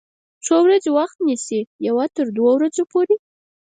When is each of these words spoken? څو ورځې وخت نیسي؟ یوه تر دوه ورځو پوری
څو 0.45 0.55
ورځې 0.65 0.89
وخت 0.97 1.17
نیسي؟ 1.27 1.59
یوه 1.87 2.05
تر 2.17 2.25
دوه 2.35 2.51
ورځو 2.55 2.83
پوری 2.91 3.17